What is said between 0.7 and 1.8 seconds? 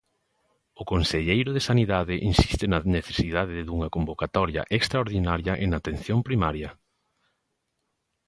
O conselleiro de